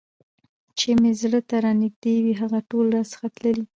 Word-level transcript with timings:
چي 0.77 0.89
مي 1.01 1.11
زړه 1.21 1.39
ته 1.49 1.55
رانیژدې 1.65 2.15
وي 2.23 2.33
هغه 2.41 2.59
ټول 2.69 2.85
راڅخه 2.95 3.27
تللي 3.35 3.65